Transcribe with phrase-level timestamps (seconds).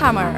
[0.00, 0.29] Hammer.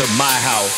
[0.00, 0.69] To my house.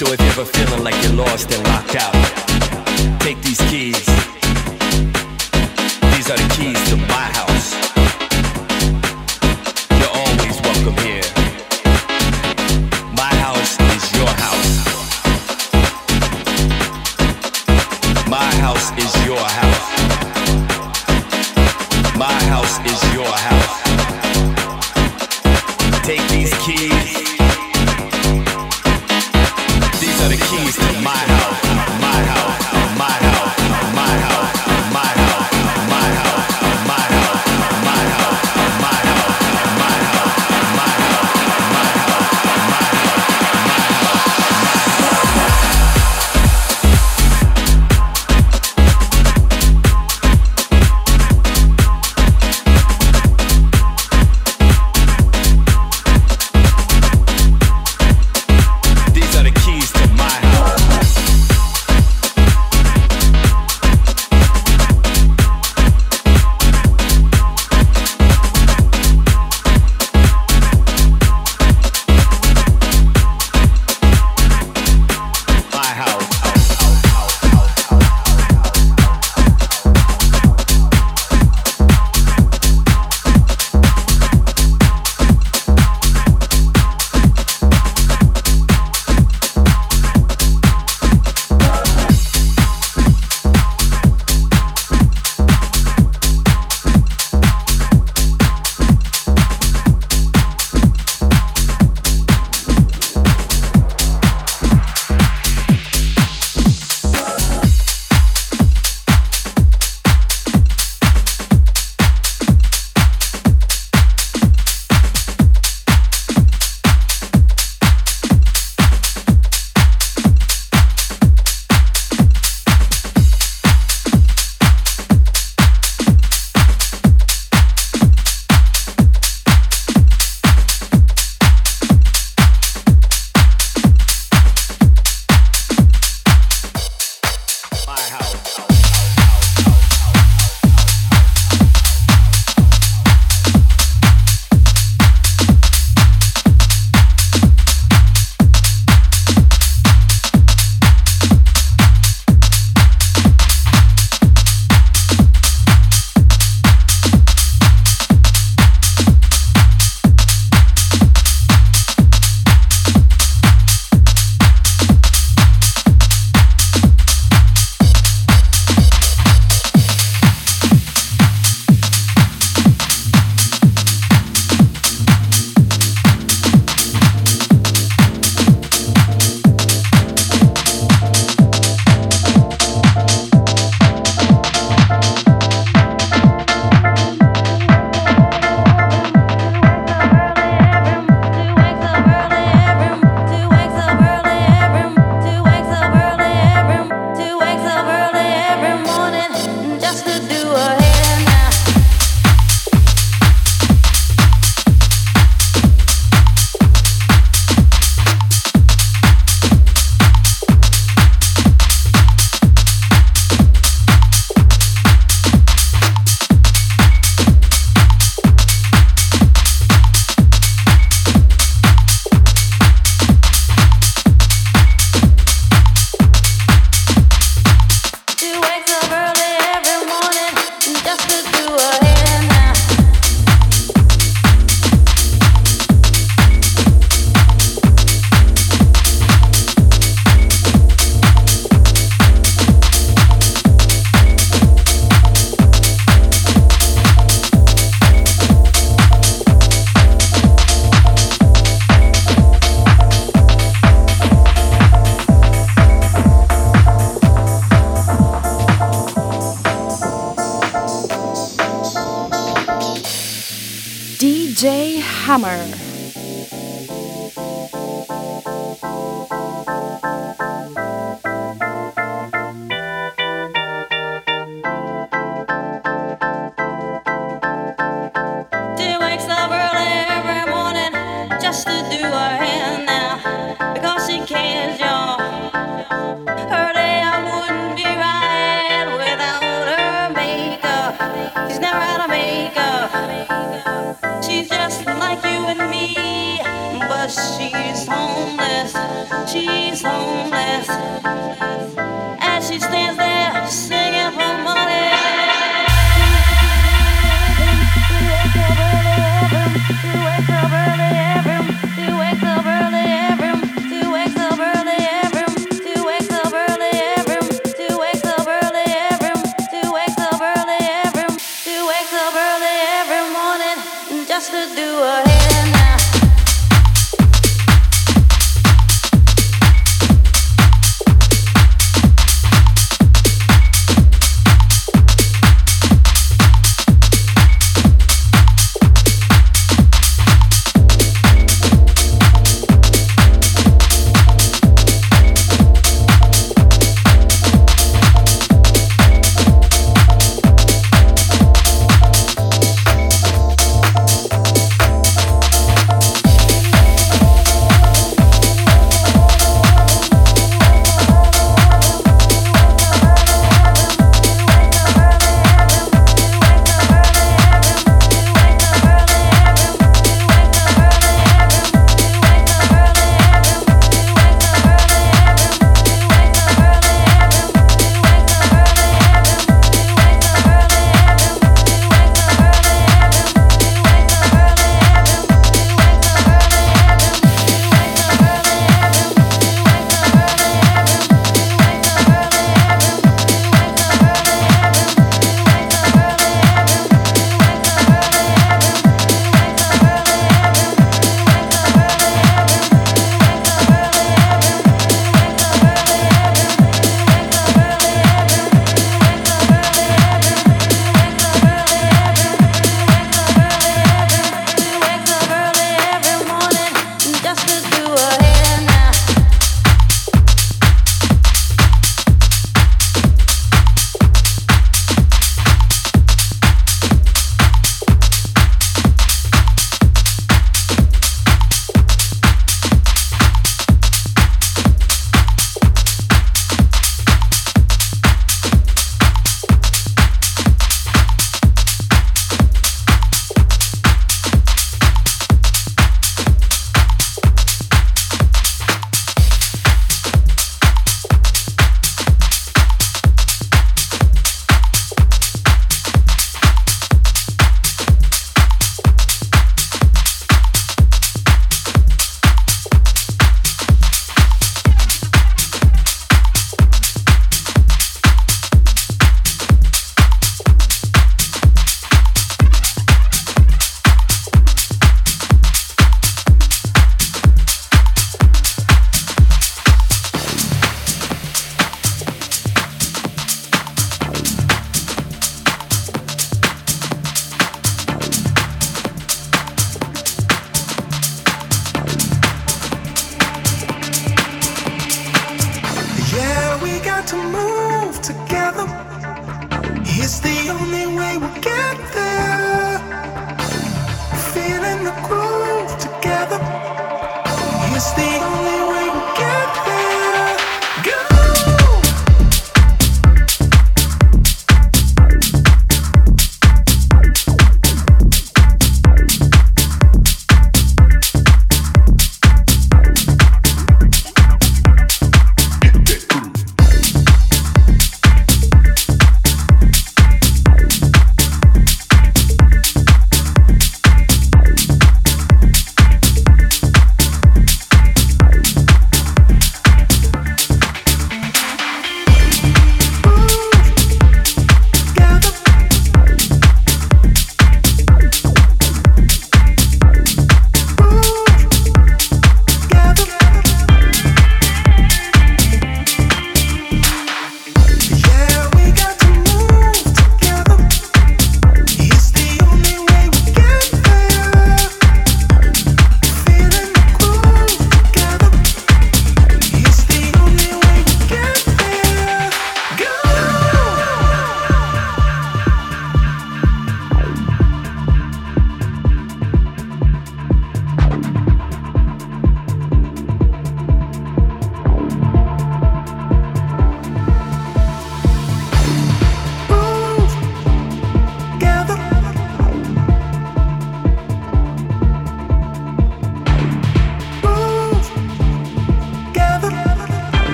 [0.00, 2.14] So if you're ever feeling like you're lost and locked out,
[3.20, 4.06] take these keys.
[6.14, 6.79] These are the keys.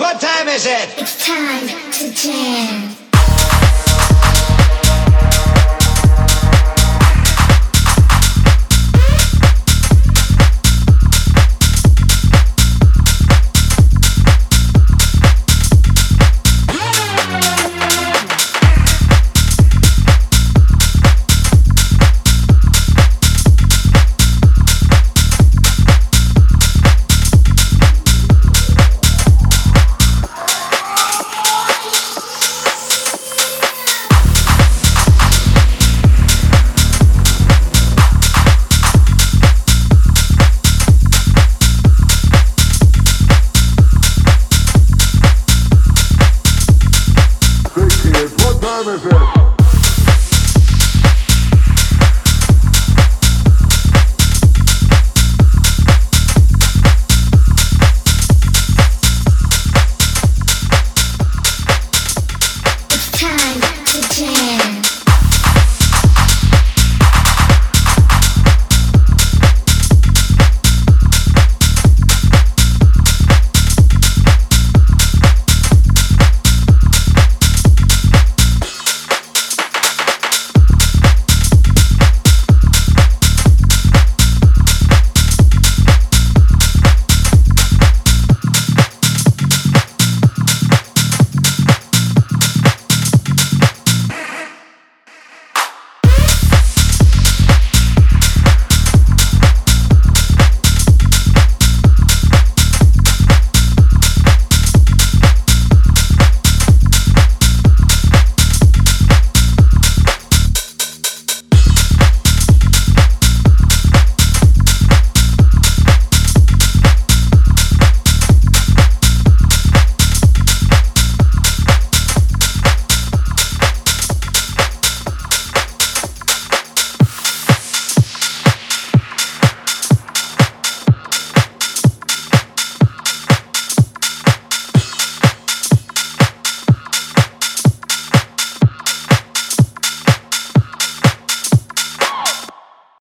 [0.00, 0.88] What time is it?